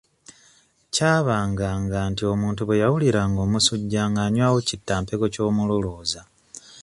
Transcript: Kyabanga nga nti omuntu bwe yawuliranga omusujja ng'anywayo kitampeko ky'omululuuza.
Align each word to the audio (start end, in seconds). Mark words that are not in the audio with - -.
Kyabanga 0.93 1.67
nga 1.81 1.99
nti 2.11 2.23
omuntu 2.31 2.61
bwe 2.63 2.79
yawuliranga 2.81 3.39
omusujja 3.45 4.01
ng'anywayo 4.11 4.59
kitampeko 4.69 5.25
ky'omululuuza. 5.33 6.21